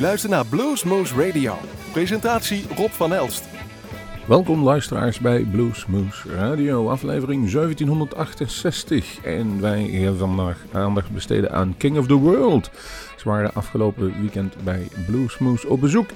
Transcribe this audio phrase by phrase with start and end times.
[0.00, 1.54] luistert naar Bluesmoose Radio.
[1.92, 3.44] Presentatie Rob van Elst.
[4.26, 9.24] Welkom luisteraars bij Bluesmoose Radio, aflevering 1768.
[9.24, 12.70] En wij gaan vandaag aandacht besteden aan King of the World.
[13.16, 16.10] Ze waren afgelopen weekend bij Bluesmoose op bezoek.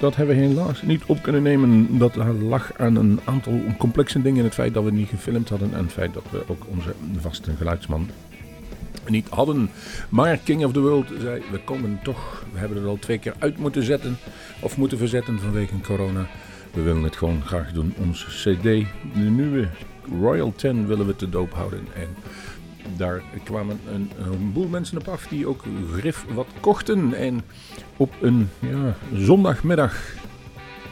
[0.00, 1.98] Dat hebben we helaas niet op kunnen nemen.
[1.98, 4.44] Dat lag aan een aantal complexe dingen.
[4.44, 7.56] Het feit dat we niet gefilmd hadden en het feit dat we ook onze vaste
[7.56, 8.08] geluidsman
[9.10, 9.70] niet hadden.
[10.08, 12.44] Maar King of the World zei, we komen toch.
[12.52, 14.16] We hebben het al twee keer uit moeten zetten.
[14.60, 16.26] Of moeten verzetten vanwege corona.
[16.72, 17.94] We willen het gewoon graag doen.
[17.98, 19.68] Onze cd, de nieuwe
[20.20, 21.86] Royal 10 willen we te doop houden.
[21.94, 22.08] En
[22.96, 27.14] daar kwamen een, een, boel mensen op af die ook grif wat kochten.
[27.14, 27.42] En
[27.96, 29.94] op een ja, zondagmiddag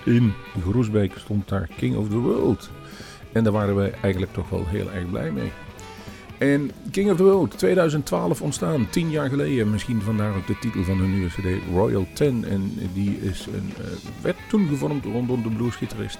[0.04, 2.70] in Groesbeek stond daar King of the World.
[3.32, 5.52] En daar waren wij eigenlijk toch wel heel erg blij mee.
[6.38, 9.70] En King of the World 2012 ontstaan, tien jaar geleden.
[9.70, 12.44] Misschien vandaar ook de titel van hun nieuwe CD, Royal Ten.
[12.44, 13.86] En die is een, uh,
[14.22, 16.18] werd toen gevormd rondom de bluesgitarist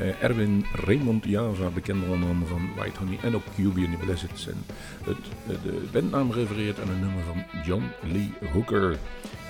[0.00, 4.48] uh, Erwin Raymond Java, bekend onder andere van White Honey en ook the Blizzards.
[4.48, 4.64] En
[5.04, 5.16] het,
[5.62, 8.96] de bandnaam refereert aan een nummer van John Lee Hooker.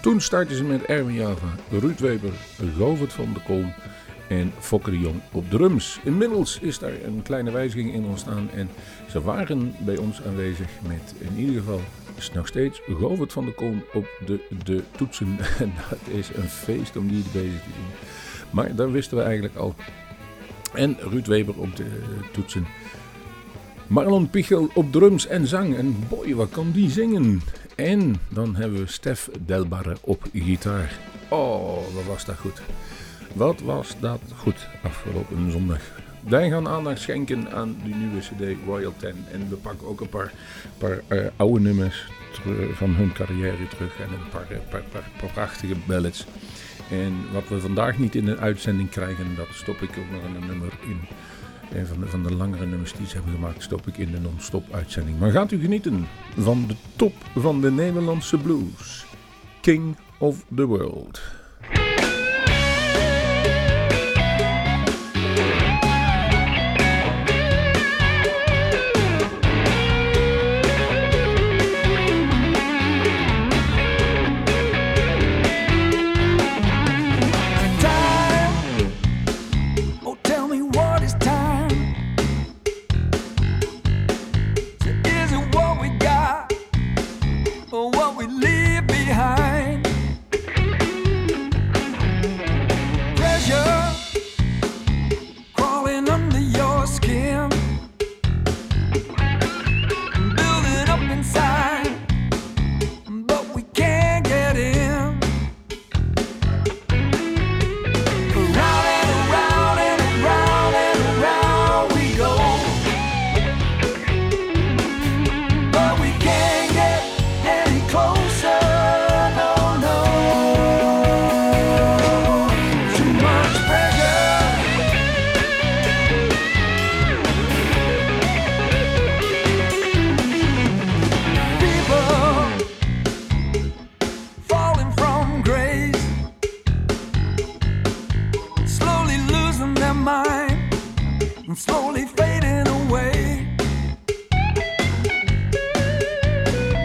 [0.03, 2.33] Toen startten ze met Erwin Java, Ruud Weber,
[2.79, 3.73] Govert van de Kolm
[4.31, 6.01] en Fokker de Jong op drums.
[6.05, 8.69] Inmiddels is daar een kleine wijziging in ontstaan en
[9.09, 11.81] ze waren bij ons aanwezig met in ieder geval
[12.17, 15.39] is nog steeds Govert van de Koon op de, de toetsen.
[15.59, 18.09] En dat is een feest om die bezig te zien.
[18.51, 19.75] Maar dat wisten we eigenlijk al.
[20.75, 21.87] En Ruud Weber op de
[22.33, 22.67] toetsen.
[23.87, 25.77] Marlon Pichel op drums en zang.
[25.77, 27.43] En boy, wat kan die zingen?
[27.77, 30.99] En dan hebben we Stef Delbarre op gitaar.
[31.29, 32.63] Oh, wat was dat goed.
[33.35, 35.81] Wat was dat goed afgelopen zondag.
[36.29, 39.25] Wij gaan aandacht schenken aan die nieuwe CD Royal Ten.
[39.33, 40.33] En we pakken ook een paar,
[40.79, 42.07] paar uh, oude nummers
[42.73, 44.01] van hun carrière terug.
[44.01, 46.27] En een paar, paar, prachtige ballads.
[46.91, 50.47] En wat we vandaag niet in de uitzending krijgen, dat stop ik ook nog een
[50.47, 51.01] nummer in.
[51.79, 54.21] Een van de, van de langere nummers die ze hebben gemaakt, stop ik in de
[54.21, 55.19] non-stop uitzending.
[55.19, 56.07] Maar gaat u genieten
[56.39, 59.07] van de top van de Nederlandse blues.
[59.61, 61.40] King of the World.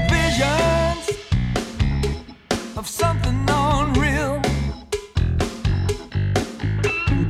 [0.09, 1.05] Visions
[2.77, 4.41] of something unreal.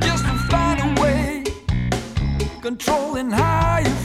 [0.00, 1.44] Just to find a way,
[2.62, 3.95] controlling how you.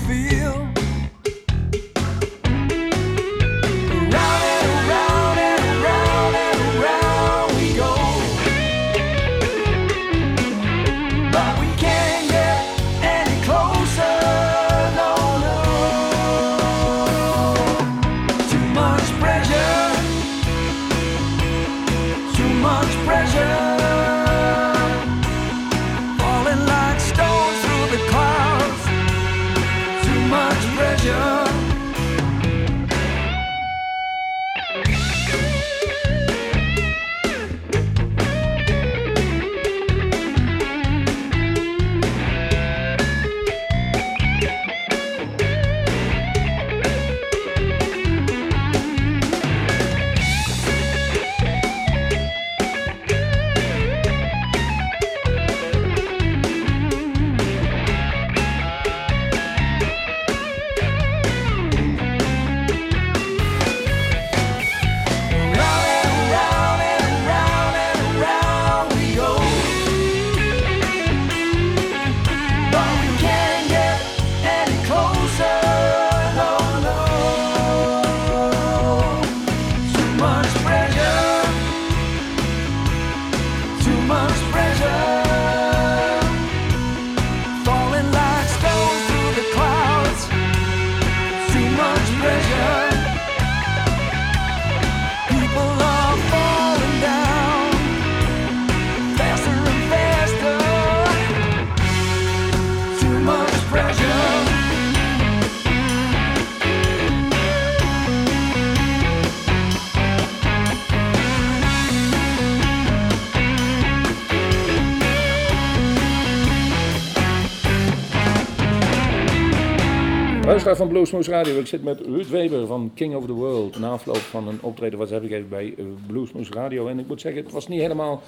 [120.71, 121.59] Luisteraar van Bluesmoose Radio.
[121.59, 123.79] Ik zit met Ruud Weber van King of the World.
[123.79, 126.87] Na afloop van een optreden wat heb ik even bij uh, Bluesmoose Radio.
[126.87, 128.21] En ik moet zeggen, het was niet helemaal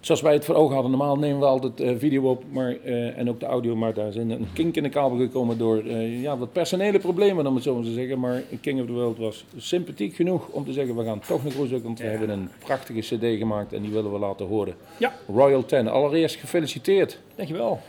[0.00, 0.90] zoals wij het voor ogen hadden.
[0.90, 3.76] Normaal nemen we altijd uh, video op maar, uh, en ook de audio.
[3.76, 7.46] Maar daar is een kink in de kabel gekomen door uh, ja, wat personele problemen,
[7.46, 8.20] om het zo maar te zeggen.
[8.20, 11.52] Maar King of the World was sympathiek genoeg om te zeggen, we gaan toch naar
[11.52, 11.82] Groesbeek.
[11.82, 14.74] Want we hebben een prachtige cd gemaakt en die willen we laten horen.
[14.96, 15.12] Ja.
[15.26, 17.18] Royal Ten, allereerst gefeliciteerd.
[17.34, 17.80] Dankjewel.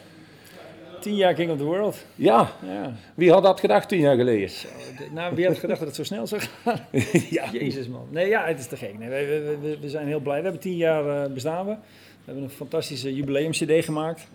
[1.06, 2.06] Tien jaar King of the World.
[2.16, 2.52] Ja.
[2.66, 2.94] ja.
[3.16, 4.50] Wie had dat gedacht tien jaar geleden?
[4.50, 4.68] Zo,
[5.14, 6.80] nou, wie had gedacht dat het zo snel zou gaan?
[7.30, 7.50] ja.
[7.52, 8.08] Jezus man.
[8.10, 9.00] Nee, ja, het is te gek.
[9.00, 10.38] Nee, we, we, we, zijn heel blij.
[10.38, 11.72] We hebben tien jaar uh, bestaan we.
[11.72, 11.78] We
[12.26, 14.28] hebben een fantastische jubileum-cd gemaakt.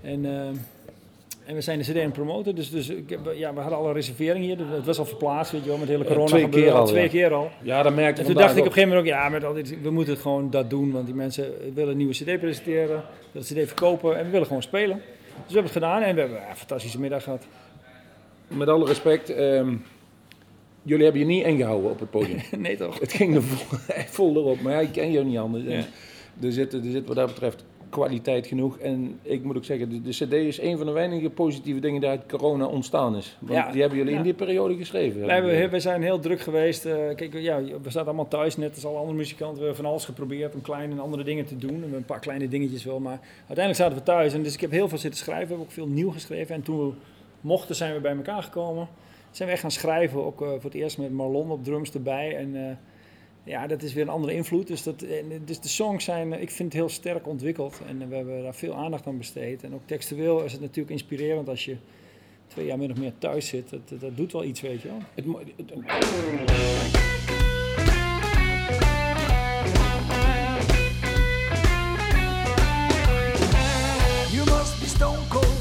[0.00, 0.46] En, uh,
[1.44, 2.54] en we zijn de cd aan het promoten.
[2.54, 4.58] Dus, dus ik heb, ja, we hadden al een reservering hier.
[4.58, 6.26] Het was al verplaatst, weet je wel, met hele corona.
[6.26, 6.86] twee keer al.
[6.86, 7.08] Twee ja.
[7.08, 7.50] keer al.
[7.62, 9.52] Ja, dat merkte En toen dacht ik op een gegeven moment ook, ja, met al
[9.52, 10.92] dit, we moeten gewoon dat doen.
[10.92, 14.62] Want die mensen willen een nieuwe cd presenteren, willen cd verkopen en we willen gewoon
[14.62, 15.02] spelen.
[15.46, 17.46] Dus we hebben het gedaan en we hebben een fantastische middag gehad.
[18.48, 19.84] Met alle respect, um,
[20.82, 22.40] jullie hebben je niet ingehouden op het podium.
[22.56, 23.00] nee toch?
[23.00, 23.78] Het ging er vol,
[24.16, 25.64] vol erop, maar ja, ik ken je niet anders.
[25.64, 25.84] Ja.
[26.42, 28.78] Er, zit, er zit wat dat betreft kwaliteit genoeg.
[28.78, 32.00] En ik moet ook zeggen, de, de cd is een van de weinige positieve dingen
[32.00, 33.36] die uit corona ontstaan is.
[33.38, 33.70] Want Ja.
[33.70, 35.26] die hebben jullie in die periode geschreven.
[35.26, 36.84] Nee, we, we zijn heel druk geweest.
[36.86, 39.58] Eh, kijk, ja, we zaten allemaal thuis, net als alle andere muzikanten.
[39.58, 41.82] We hebben van alles geprobeerd om kleine en andere dingen te doen.
[41.94, 44.32] Een paar kleine dingetjes wel, maar uiteindelijk zaten we thuis.
[44.34, 46.54] En dus ik heb heel veel zitten schrijven, we hebben ook veel nieuw geschreven.
[46.54, 46.92] En toen we
[47.40, 48.88] mochten, zijn we bij elkaar gekomen.
[49.30, 52.36] Zijn we echt gaan schrijven, ook eh, voor het eerst met Marlon op drums erbij.
[52.36, 52.76] En eh,
[53.48, 54.66] ja, dat is weer een andere invloed.
[54.66, 57.80] Dus, dat, en, dus de songs zijn, eh, ik vind het heel sterk ontwikkeld.
[57.86, 59.64] En eh, we hebben daar veel aandacht aan besteed.
[59.64, 61.76] En ook textueel is het natuurlijk inspirerend als je
[62.46, 63.70] twee jaar min of meer thuis zit.
[63.70, 64.98] Dat, dat doet wel iets, weet je wel.
[65.14, 65.24] Het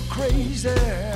[0.09, 1.06] crazy.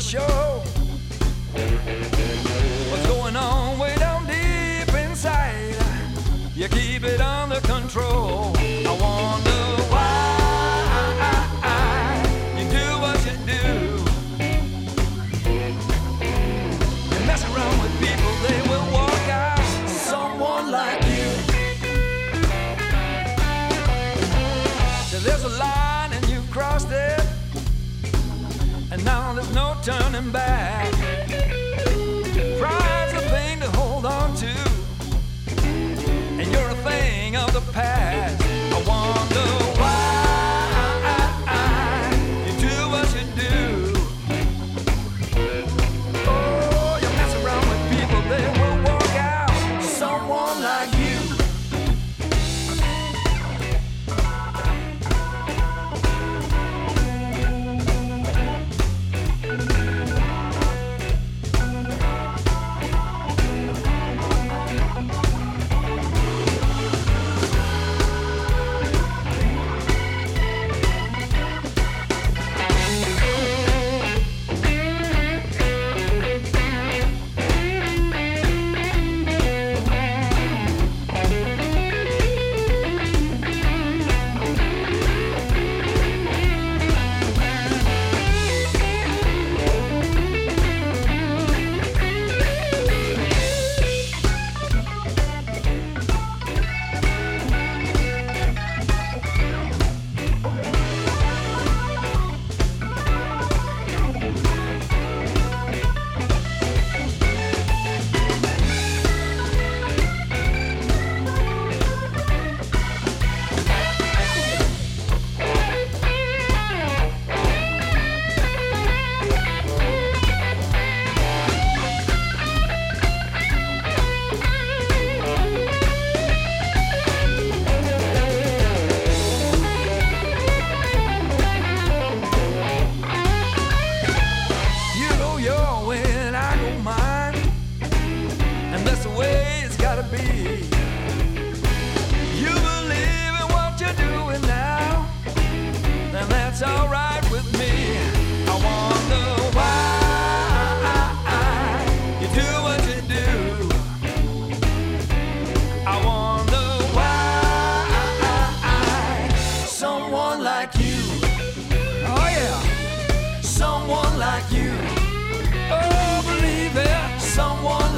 [0.00, 0.62] Will show.
[2.90, 5.76] What's going on way down deep inside?
[6.54, 8.59] You keep it under control.
[29.00, 30.92] And now there's no turning back.
[32.58, 34.46] Pride's a thing to hold on to,
[36.38, 38.39] and you're a thing of the past.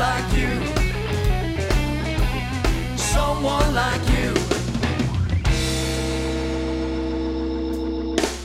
[0.02, 0.50] Like you.
[2.97, 4.28] Someone like you.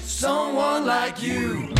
[0.05, 1.75] Someone like you.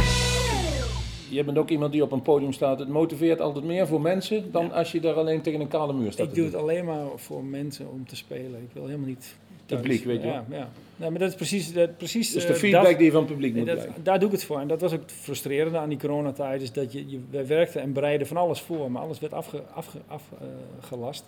[1.30, 2.80] Je bent ook iemand die op een podium staat.
[2.80, 6.12] Het motiveert altijd meer voor mensen dan als je daar alleen tegen een kale muur
[6.12, 6.28] staat.
[6.28, 6.62] Ik doe het doen.
[6.62, 8.62] alleen maar voor mensen om te spelen.
[8.62, 9.36] Ik wil helemaal niet.
[9.76, 10.70] Publiek, weet je Ja, ja.
[10.96, 11.74] Nee, maar dat is precies...
[11.74, 14.04] Dat, precies Dus eh, de feedback dat- die je van het publiek moet dat- krijgen.
[14.04, 14.60] daar doe ik het voor.
[14.60, 16.62] En dat was ook het frustrerende aan die coronatijd.
[16.62, 19.68] Is dat je, je, wij werkten en bereiden van alles voor, maar alles werd afgelast.
[19.74, 20.48] Afge, af, eh,
[20.88, 21.26] gelast.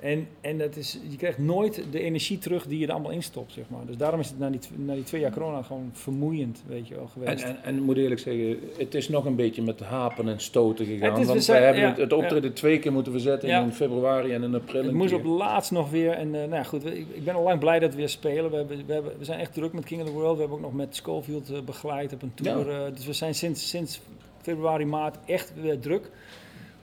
[0.00, 3.52] En en dat is, je krijgt nooit de energie terug die je er allemaal instopt,
[3.52, 3.86] zeg maar.
[3.86, 6.94] Dus daarom is het na die, na die twee jaar corona gewoon vermoeiend, weet je
[6.94, 7.44] wel, geweest.
[7.44, 11.20] en, en moet eerlijk zeggen, het is nog een beetje met hapen en stoten gegaan.
[11.20, 13.62] We want zijn- wij hebben ja, het, het optreden twee keer moeten verzetten Ja.
[13.62, 14.82] in februari en in april.
[14.84, 15.18] Het moest keer.
[15.18, 16.10] op laatst nog weer.
[16.12, 18.08] En eh, nou ja, goed, we- ik, ik ben al lang blij dat we weer
[18.08, 18.50] spelen.
[18.50, 20.34] We, hebben, we, hebben, we zijn echt druk met King of the World.
[20.34, 22.70] We hebben ook nog met Schofield eh, begeleid op een tour.
[22.70, 24.00] eh, dus we zijn sinds, sinds
[24.42, 26.10] februari, maart echt weer druk.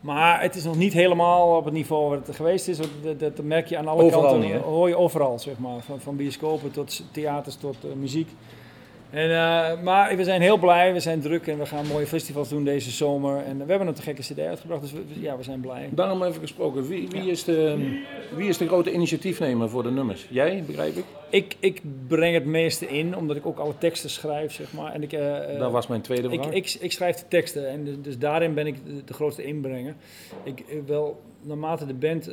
[0.01, 2.77] Maar het is nog niet helemaal op het niveau waar het geweest is.
[2.77, 4.59] Dat, dat, merk je aan alle Overal kanten.
[4.59, 5.79] hoor je overal, zeg maar.
[5.79, 8.29] Van, van bioscopen tot theaters tot eh, muziek.
[9.09, 12.49] En, eh, maar we zijn heel blij, we zijn druk en we gaan mooie festivals
[12.49, 13.43] doen deze zomer.
[13.43, 15.89] En we hebben een te gekke cd uitgebracht, dus we, ja, we zijn blij.
[15.91, 17.89] Daarom even gesproken, wie, wie, is de,
[18.35, 20.27] wie is de grote initiatiefnemer voor de nummers?
[20.29, 21.03] Jij, begrijp ik?
[21.29, 24.93] Ik, ik breng het meeste in, omdat ik ook alle teksten schrijf, zeg maar.
[24.93, 26.53] En ik, eh, eh, Dat was mijn tweede ik, vraag.
[26.53, 29.95] ik, ik schrijf de teksten en dus, dus daarin ben ik de, de grootste inbrenger.
[30.43, 32.31] Ik, wel, naarmate de band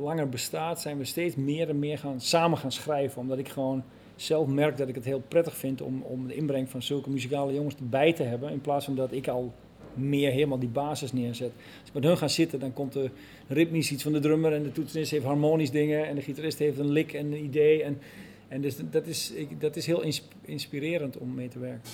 [0.00, 3.20] langer bestaat, zijn we steeds meer en meer gaan, samen gaan schrijven.
[3.20, 3.84] Omdat ik gewoon
[4.22, 7.54] zelf merk dat ik het heel prettig vind om, om de inbreng van zulke muzikale
[7.54, 8.50] jongens erbij te hebben.
[8.50, 9.52] In plaats van dat ik al
[9.94, 11.52] meer helemaal die basis neerzet.
[11.80, 13.10] Als ik met hun ga zitten, dan komt er
[13.48, 16.78] ritmisch iets van de drummer en de toetsenist heeft harmonisch dingen en de gitarist heeft
[16.78, 17.82] een lik en een idee.
[17.82, 17.98] En,
[18.48, 21.90] en dus dat is, dat is heel ins- inspirerend om mee te werken.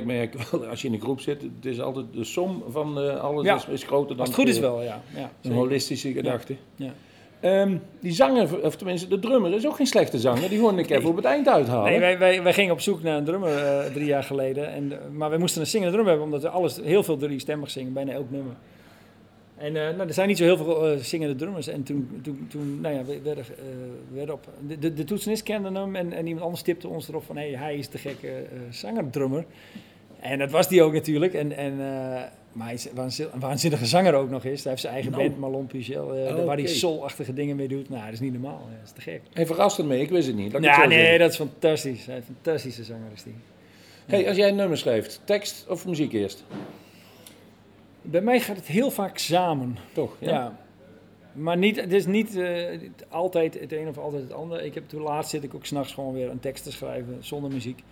[0.00, 3.00] Ik merk wel, als je in een groep zit, het is altijd de som van
[3.00, 3.54] eh, alles Ja.
[3.54, 5.02] is, is groter dan Als het goed is wel, ja.
[5.14, 6.56] ja Een holistische gedachte.
[6.76, 6.92] Ja.
[7.40, 10.48] Ehm, die zanger, of tenminste de drummer, is ook geen slechte zanger.
[10.48, 11.90] Die hoorde ik even op het eind uithalen.
[11.90, 14.72] Nee, wij, wij, wij gingen op zoek naar een drummer eh, drie jaar geleden.
[14.72, 17.70] En, eh, maar we moesten een zingende drummer hebben, omdat we alles, heel veel driestemmig
[17.70, 18.52] zingen, bijna elk nummer.
[19.56, 21.66] En nou, er zijn niet zo heel veel zingende drummers.
[21.66, 23.44] En toen, toen, toen nou ja, we werden,
[24.08, 27.08] we werden op, de, de, de toetsenist kende hem en, en iemand anders tipte ons
[27.08, 27.36] erop van...
[27.36, 29.44] hé, hij is de gekke zanger-drummer.
[30.20, 31.34] En dat was die ook natuurlijk.
[31.34, 34.60] En, en, eh, maar hij is een waanzin- een waanzinnige zanger ook nog is.
[34.60, 35.24] Hij heeft zijn eigen Nou.
[35.24, 37.88] band, Malon eh, Oh, waar hij soul-achtige dingen mee doet.
[37.88, 38.68] Nou, dat is niet normaal.
[38.70, 39.20] Dat is te gek.
[39.32, 40.52] Hij verrast het mee, ik wist het niet.
[40.52, 41.18] Laat ik het Ja, zo nee, zeggen.
[41.18, 42.06] dat is fantastisch.
[42.06, 43.34] Hij is een fantastische zanger is die.
[44.06, 46.44] Hey, als jij een nummer schrijft, tekst of muziek eerst?
[48.02, 49.76] Bij mij gaat het heel vaak samen.
[49.92, 50.16] Toch?
[50.18, 50.58] Ja.
[51.32, 54.62] Maar niet, het is niet eh, altijd het een of altijd het ander.
[54.64, 57.50] Ik heb toen laatst zit ik ook s'nachts gewoon weer een tekst te schrijven zonder
[57.52, 57.82] muziek.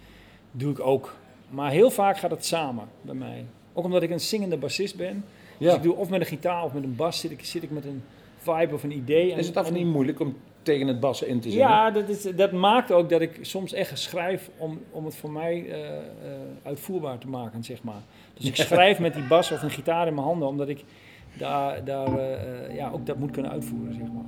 [0.50, 1.16] doe ik ook.
[1.50, 3.44] Maar heel vaak gaat het samen bij mij.
[3.72, 5.24] Ook omdat ik een zingende bassist ben.
[5.58, 5.74] Dus Ja.
[5.76, 7.84] ik doe of met een gitaar of met een bas zit ik, zit ik met
[7.84, 8.02] een
[8.38, 9.32] vibe of een idee.
[9.32, 11.68] En, Is het af en niet moeilijk om tegen het bassen in te zingen?
[11.68, 15.30] Ja, dat, is, dat maakt ook dat ik soms echt schrijf om, om het voor
[15.30, 16.02] mij eh, eh,
[16.62, 18.02] uitvoerbaar te maken, zeg maar.
[18.34, 20.84] Dus ik schrijf met die bas of een gitaar in mijn handen, omdat ik
[21.38, 24.24] daar, daar eh, ja, ook dat moet kunnen uitvoeren, zeg maar.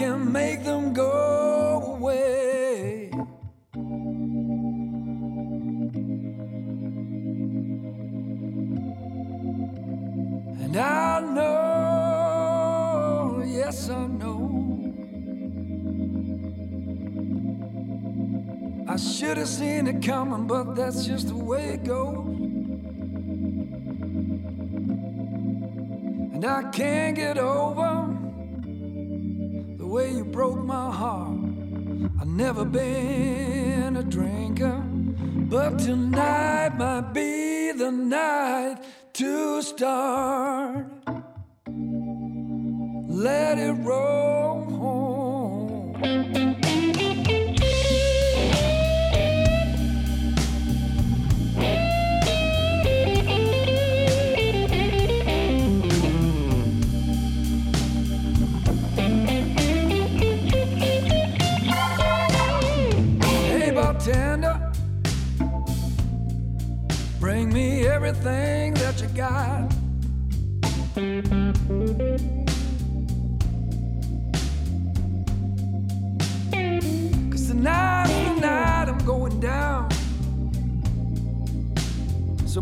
[0.00, 0.49] Can make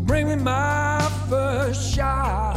[0.09, 2.57] bring me my first shot.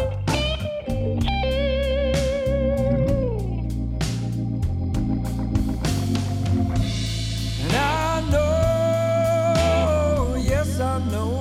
[7.59, 11.37] And I know, yes, I know.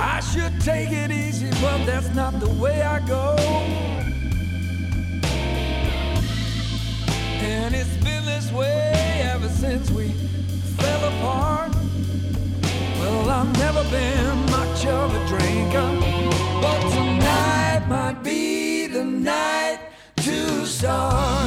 [0.00, 3.36] I should take it easy, but that's not the way I go.
[7.42, 10.08] And it's been this way ever since we
[10.78, 11.77] fell apart.
[13.28, 15.90] Well, I've never been much of a drinker,
[16.62, 19.80] but tonight might be the night
[20.16, 21.37] to start.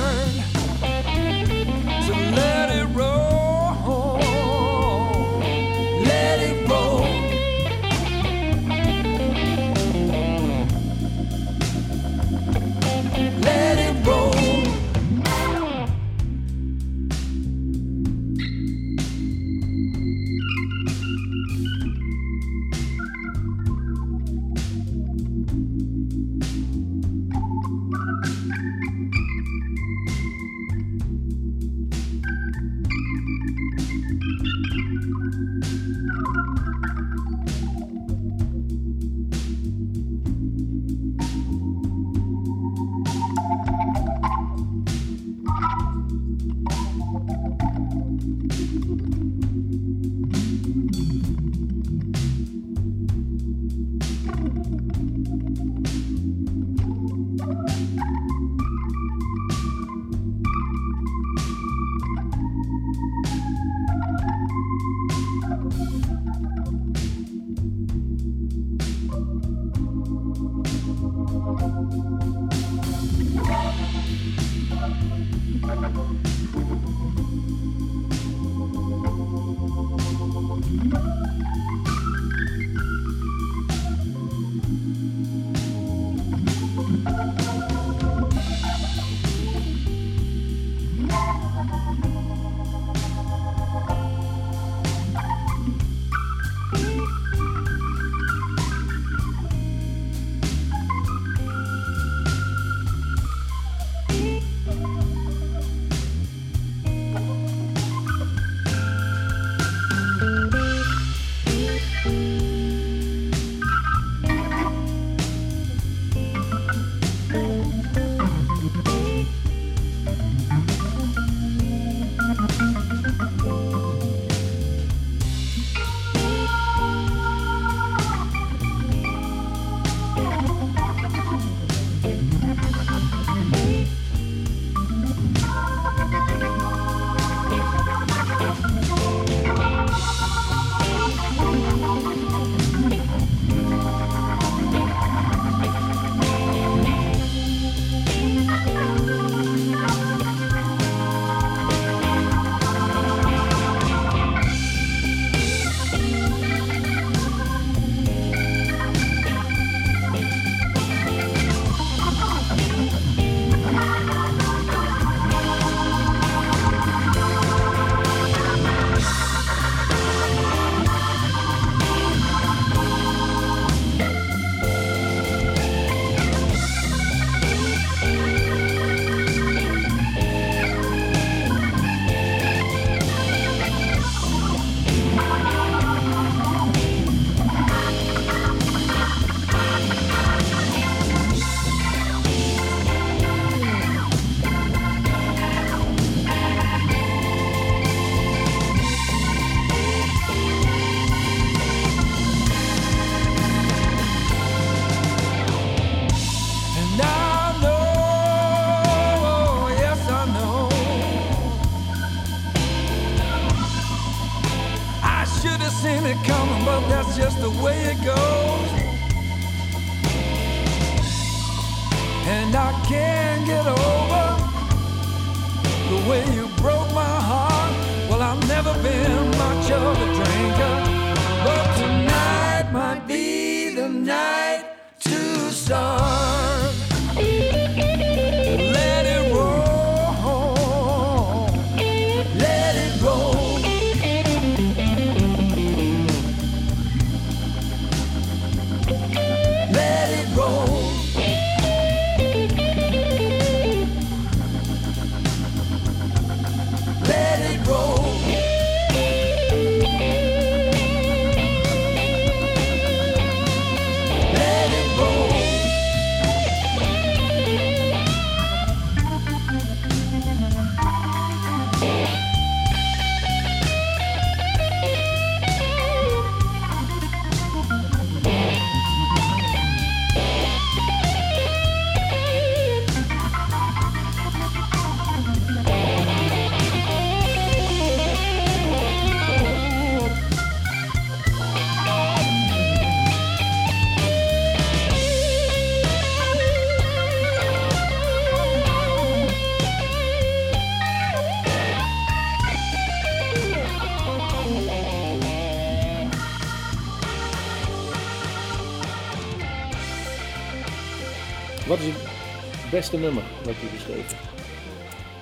[312.81, 314.17] Beste nummer dat je geschreven?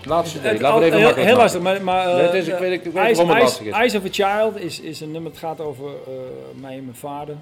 [0.05, 2.71] Laatste Het- idee, laten we even heel, heel lastig, maar, maar eh, is- ik weet-
[2.71, 3.73] ik weet Eyes- waarom het Eyes- lastig is.
[3.73, 6.13] Eyes of a Child is, is een nummer, het gaat over eh,
[6.61, 7.35] mij en mijn vader.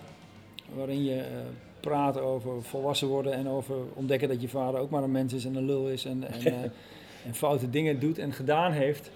[0.75, 1.25] Waarin je eh,
[1.80, 5.45] praat over volwassen worden en over ontdekken dat je vader ook maar een mens is
[5.45, 6.53] en een lul is en, en, eh,
[7.25, 9.10] en foute dingen doet en gedaan heeft.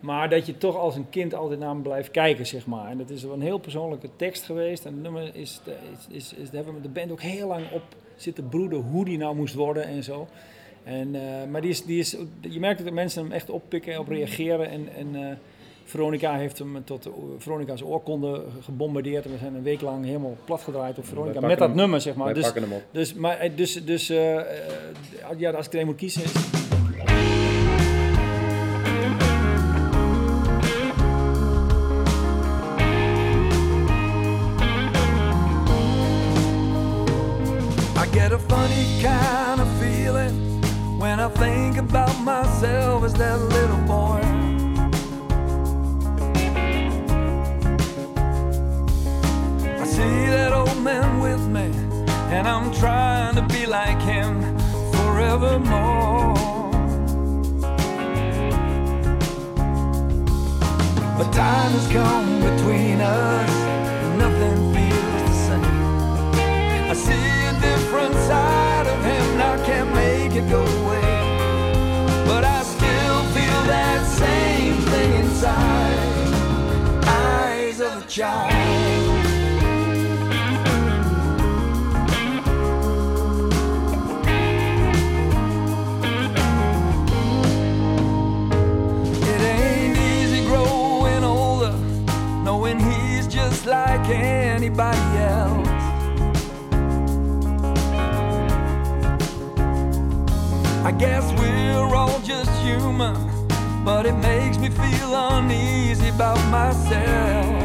[0.00, 2.90] Maar dat je toch als een kind altijd naar hem blijft kijken, zeg maar.
[2.90, 4.84] En dat is wel een heel persoonlijke tekst geweest.
[4.84, 7.64] En het nummer is, is, is, is, daar hebben we de band ook heel lang
[7.72, 7.82] op
[8.16, 10.28] zitten broeden hoe die nou moest worden en zo.
[10.84, 14.08] En, eh, maar die is, die is, je merkt dat mensen hem echt oppikken, op
[14.08, 14.70] reageren.
[14.70, 15.36] En, en eh,
[15.84, 19.24] Veronica heeft hem tot o- Veronica's oorkonde gebombardeerd.
[19.24, 21.40] En we zijn een week lang helemaal platgedraaid op Veronica.
[21.40, 22.24] Met dat hem- nummer, zeg maar.
[22.24, 22.82] Wij Dus, pakken hem op.
[22.90, 24.44] dus, maar, eh, dus, dus eh, eh,
[25.36, 26.22] ja, als ik er een moet kiezen...
[26.22, 26.32] Is,
[38.62, 40.60] funny kind of feeling
[40.96, 44.20] when I think about myself as that little boy.
[49.82, 51.68] I see that old man with me,
[52.36, 54.32] and I'm trying to be like him
[54.92, 56.34] forevermore.
[61.18, 62.31] But time has come
[78.12, 78.52] child.
[89.24, 91.72] It ain't easy growing older,
[92.44, 95.68] knowing he's just like anybody else.
[100.84, 103.16] I guess we're all just human,
[103.86, 107.61] but it makes me feel uneasy about myself.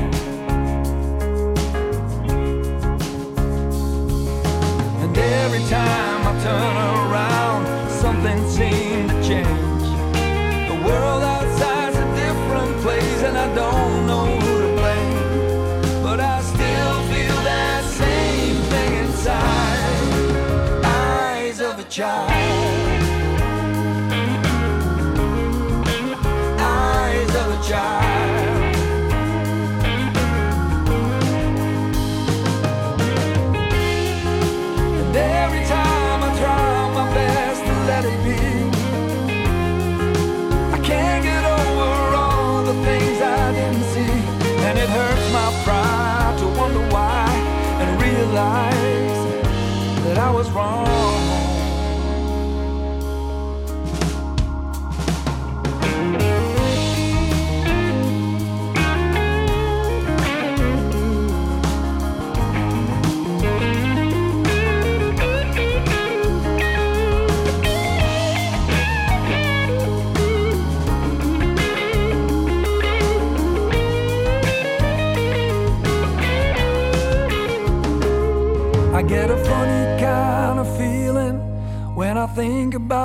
[5.28, 9.84] Every time I turn around, something seems to change.
[10.72, 16.04] The world outside's a different place, and I don't know who to blame.
[16.04, 20.86] But I still feel that same thing inside.
[20.86, 22.37] Eyes of a child.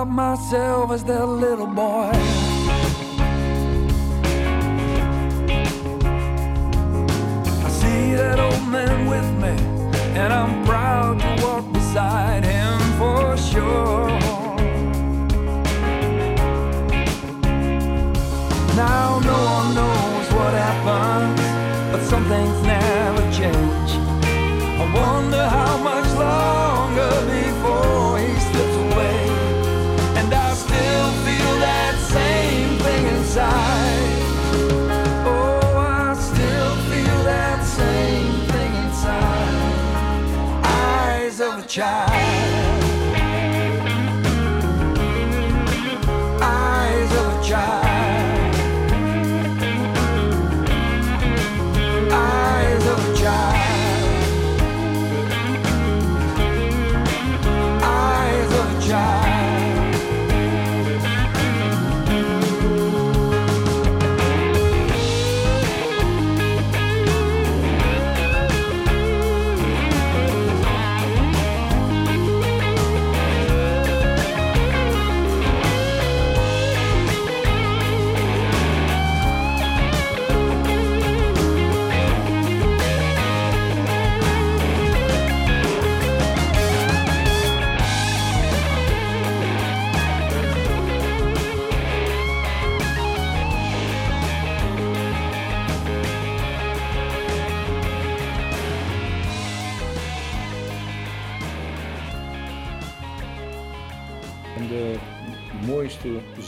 [0.08, 1.61] Myself as that little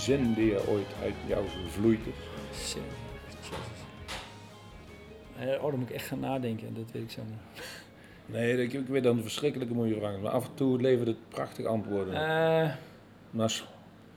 [0.04, 2.74] zin die je ooit uit jou gevloeid is?
[2.74, 2.82] Jezus.
[5.38, 7.62] Eh, Oh, dan moet ik echt gaan nadenken, dat weet ik zo niet.
[8.26, 10.18] Nee, ik, ik weet dan een verschrikkelijke mooie vraag.
[10.18, 12.14] Maar af en toe levert het prachtige antwoorden.
[12.14, 12.70] Eh,
[13.30, 13.62] Maar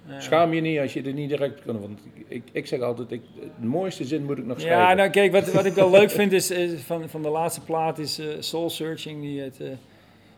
[0.07, 1.79] eh, schaam je niet als je er niet direct kan.
[1.79, 3.21] Want ik, ik zeg altijd, ik,
[3.59, 4.81] de mooiste zin moet ik nog schrijven.
[4.87, 7.61] Ja, nou kijk, wat, wat ik wel leuk vind is, is van, van de laatste
[7.61, 9.21] plaat is Soul Searching.
[9.21, 9.59] Die het,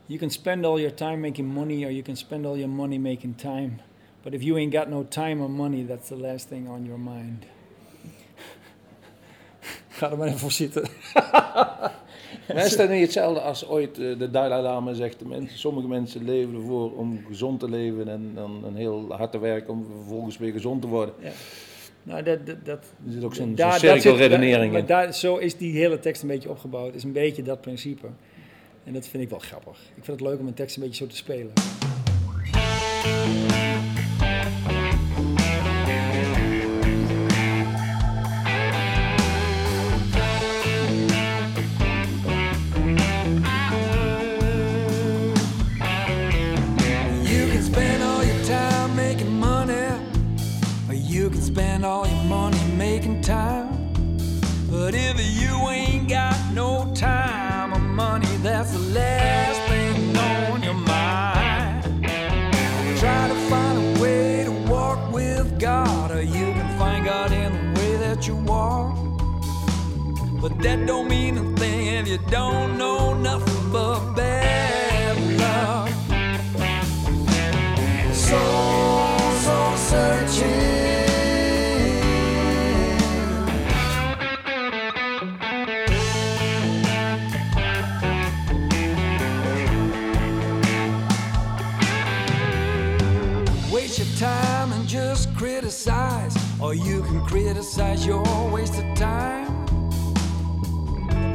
[0.05, 2.97] you can spend all your time making money or you can spend all your money
[2.99, 3.71] making time.
[4.23, 6.99] But if you ain't got no time or money, that's the last thing on your
[6.99, 7.45] mind.
[9.89, 10.87] Ga er maar even voor zitten.
[12.53, 15.19] Maar is dat niet hetzelfde als ooit eh, de Dalai Lama zegt?
[15.19, 19.31] De mensen, sommige mensen leven ervoor om gezond te leven en dan een heel hard
[19.31, 21.13] te werken om vervolgens weer gezond te worden.
[22.03, 24.85] Nou, dat, dat, dat, Er zit ook zo'n cirkelredenering in.
[24.85, 26.95] daar, zo is die hele tekst een beetje opgebouwd.
[26.95, 28.07] is een beetje dat principe.
[28.83, 29.77] En dat vind ik wel grappig.
[29.95, 31.53] Ik vind het leuk om een tekst een beetje zo te spelen.
[51.79, 53.69] Spend all your money making time.
[54.69, 60.73] But if you ain't got no time or money, that's the last thing on your
[60.73, 62.03] mind.
[62.99, 67.51] Try to find a way to walk with God, or you can find God in
[67.53, 68.97] the way that you walk.
[70.41, 74.38] But that don't mean a thing if you don't know nothing but bad
[96.69, 99.47] or you can criticize your waste of time.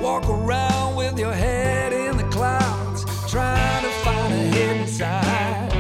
[0.01, 5.73] Walk around with your head in the clouds, trying to find a hidden side.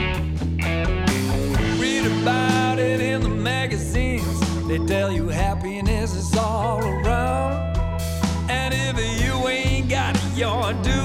[1.79, 4.67] Read about it in the magazines.
[4.67, 7.77] They tell you happiness is all around.
[8.51, 11.04] And if you ain't got it, you're doing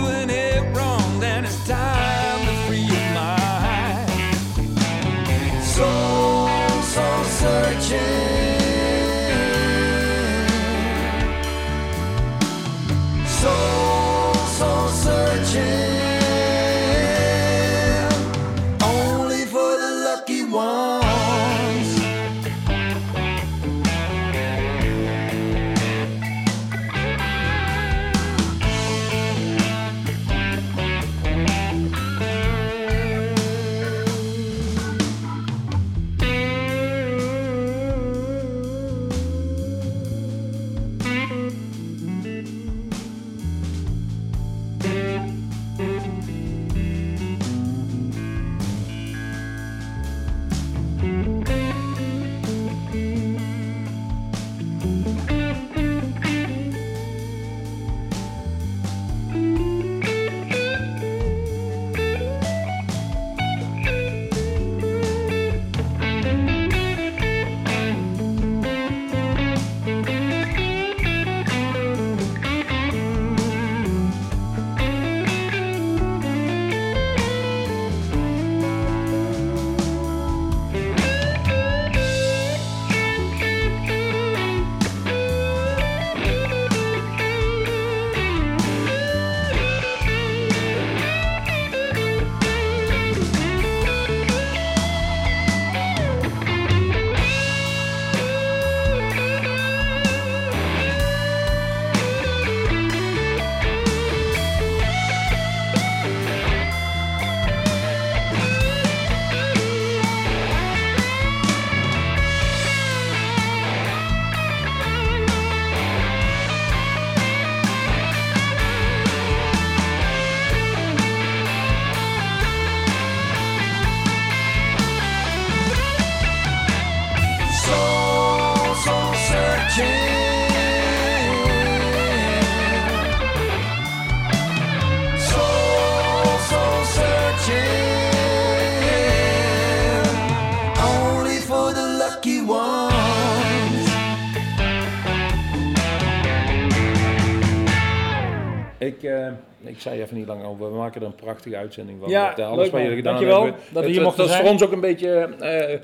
[149.80, 152.10] ik zei even niet lang over, we maken er een prachtige uitzending van.
[152.10, 152.82] Ja, Met, eh, leuk, alles wat man.
[152.82, 153.62] jullie gedaan Dankjewel hebben.
[153.74, 155.10] dat Het- het- Dat is voor ons ook een beetje
[155.40, 155.80] eh,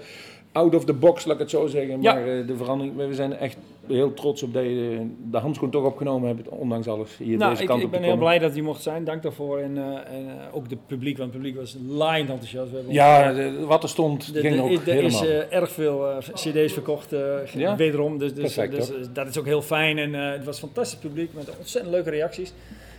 [0.52, 2.02] out of the box, laat ik het zo zeggen.
[2.02, 2.14] Ja.
[2.14, 5.86] Maar eh, de verandering, we zijn echt heel trots op dat je de, handschoen toch
[5.86, 7.18] opgenomen hebt, ondanks alles.
[7.18, 9.04] Hier Nou, deze ik, kant ik op ben te heel blij dat je mocht zijn.
[9.04, 9.58] Dank daarvoor.
[9.60, 12.72] En, en ook de publiek, want het publiek was line enthousiast.
[12.72, 16.74] We Ja, de- wat er stond, De- ging de- ook er is erg veel cd's
[16.74, 17.14] verkocht,
[17.54, 17.76] Ja?
[17.76, 18.18] wederom.
[18.18, 19.98] Dus, dus, Perfect, dus, dat is ook heel fijn.
[19.98, 22.54] En het was een fantastisch publiek met ontzettend leuke reacties.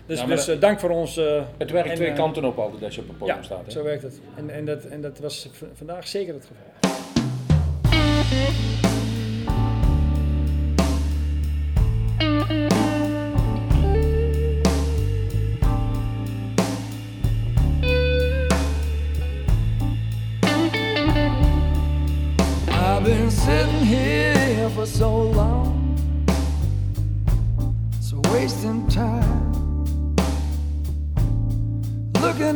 [0.07, 1.17] Dus, Ja, dus dat- eh, dank voor ons.
[1.17, 3.65] eh, het werkt en, twee eh, kanten op altijd als je op een podium staat.
[3.65, 3.71] Hè?
[3.71, 4.21] zo werkt het.
[4.37, 6.63] En, en, dat, en dat was vandaag zeker het geval.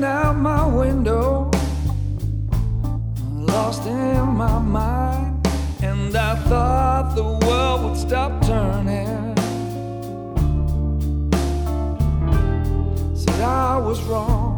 [0.01, 1.51] Looking out my window,
[3.35, 5.47] lost in my mind,
[5.83, 9.37] and I thought the world would stop turning.
[13.15, 14.57] Said I was wrong.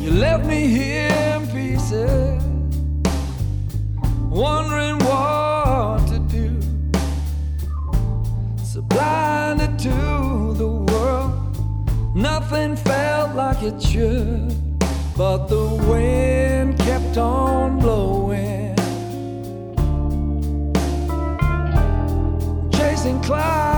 [0.00, 0.97] You left me here
[13.62, 14.54] it.
[15.16, 18.76] But the wind kept on blowing,
[22.72, 23.77] chasing clouds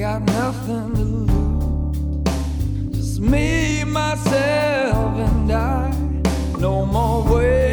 [0.00, 2.96] got nothing to lose.
[2.96, 5.90] Just me, myself, and I.
[6.58, 7.69] No more waiting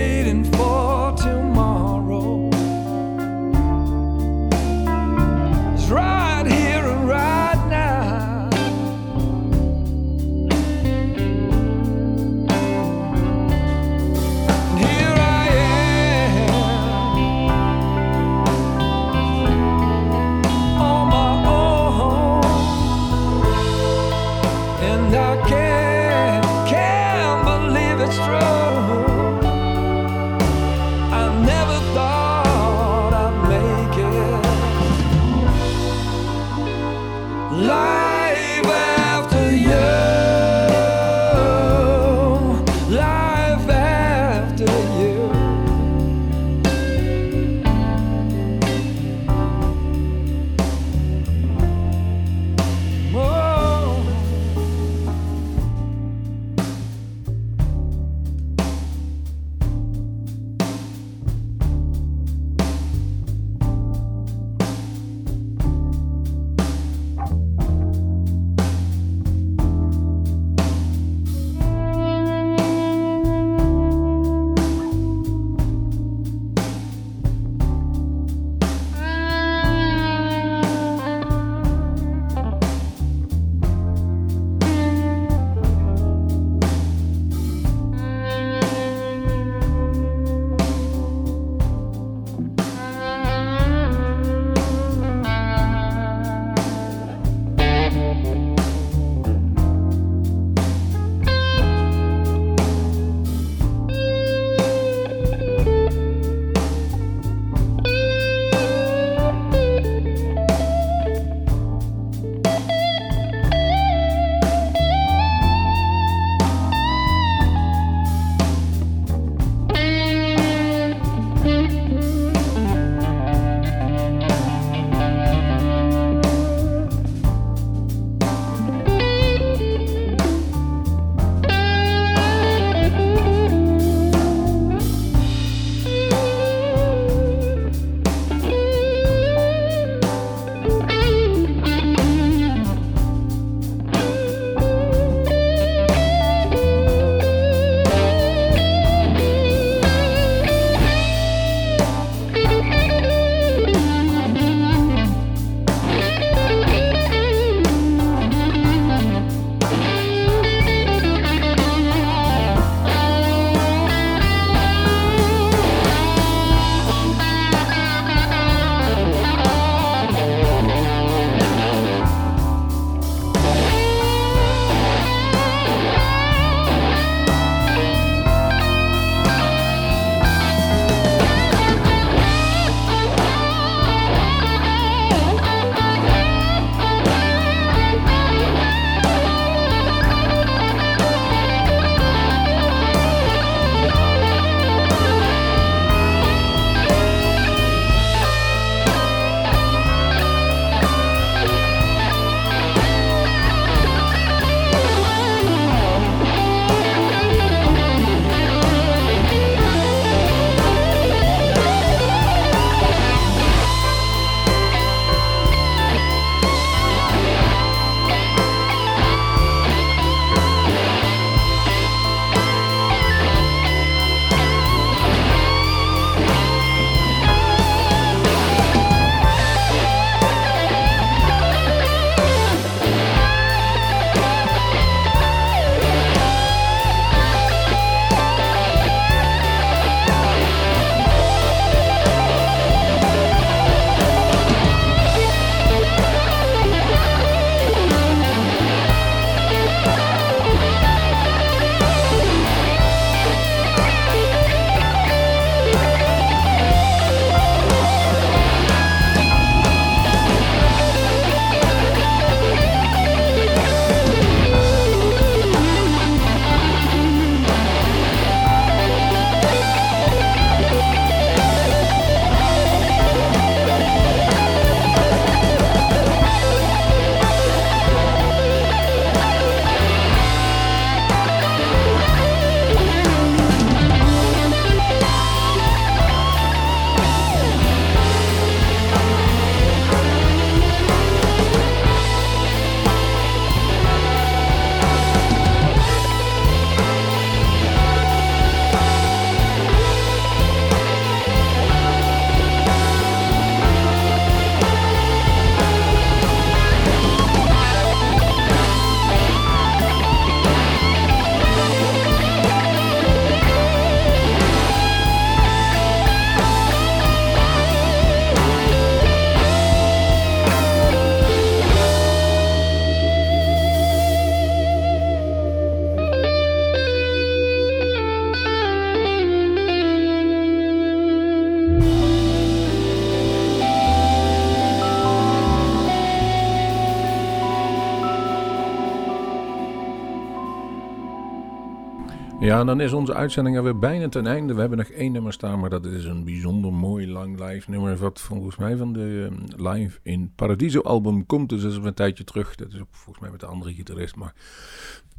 [342.47, 344.53] Ja, dan is onze uitzending alweer bijna ten einde.
[344.53, 347.97] We hebben nog één nummer staan, maar dat is een bijzonder mooi lang live nummer.
[347.97, 351.49] Wat volgens mij van de eh, Live in Paradiso album komt.
[351.49, 352.55] Dus dat is een tijdje terug.
[352.55, 354.15] Dat is ook volgens mij met de andere gitarist.
[354.15, 354.33] Maar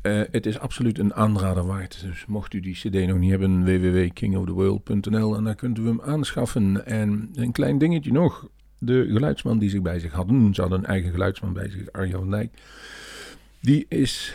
[0.03, 2.01] eh, het is absoluut een aanrader waard.
[2.03, 6.87] Dus mocht u die CD nog niet hebben, www.kingoftheworld.nl en daar kunt u hem aanschaffen.
[6.87, 8.49] En een klein dingetje nog.
[8.79, 12.31] De geluidsman die zich bij zich hadden, ze hadden een eigen geluidsman bij zich, Arjan
[12.31, 12.51] Dijk.
[13.61, 14.35] Die is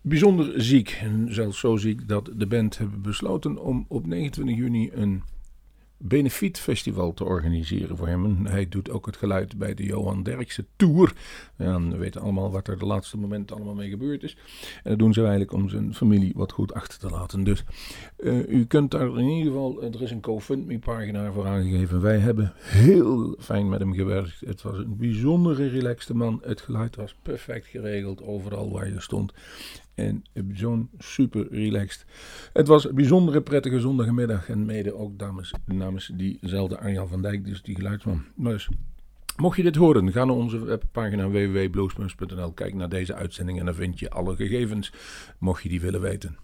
[0.00, 0.98] bijzonder ziek.
[1.00, 5.22] En zelfs zo ziek dat de band hebben besloten om op 29 juni een
[6.02, 8.24] benefietfestival te organiseren voor hem.
[8.24, 11.12] En hij doet ook het geluid bij de Johan Derksen Tour.
[11.56, 14.36] Ja, we weten allemaal wat er de laatste momenten allemaal mee gebeurd is.
[14.82, 17.44] En dat doen ze eigenlijk om zijn familie wat goed achter te laten.
[17.44, 17.64] Dus
[18.18, 22.00] uh, u kunt daar in ieder geval, er is een GoFundMe pagina voor aangegeven.
[22.00, 24.40] Wij hebben heel fijn met hem gewerkt.
[24.40, 26.40] Het was een bijzondere relaxte man.
[26.44, 29.32] Het geluid was perfect geregeld overal waar je stond.
[29.94, 32.04] En zo'n super relaxed.
[32.52, 34.48] Het was een bijzondere prettige zondagmiddag.
[34.48, 38.24] En mede ook dames, namens diezelfde Arjan van Dijk, dus die geluidsman.
[38.36, 38.68] Dus
[39.36, 42.52] mocht je dit horen, ga naar onze webpagina www.bluesmoose.nl.
[42.52, 44.92] Kijk naar deze uitzending en dan vind je alle gegevens,
[45.38, 46.36] mocht je die willen weten.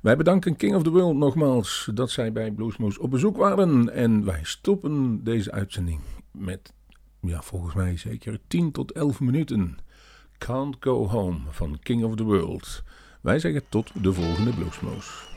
[0.00, 3.92] Wij bedanken King of the World nogmaals dat zij bij Bluesmoose op bezoek waren.
[3.92, 6.00] En wij stoppen deze uitzending
[6.30, 6.72] met,
[7.20, 9.78] ja, volgens mij zeker 10 tot 11 minuten.
[10.46, 12.82] Can't Go Home van King of the World.
[13.20, 15.28] Wij zeggen tot de volgende Bluesmoes.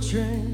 [0.00, 0.49] train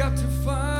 [0.00, 0.79] got to find.